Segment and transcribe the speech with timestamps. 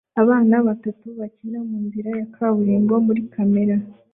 [0.21, 3.75] Abana batatu bakina munzira ya kaburimbo muri kamere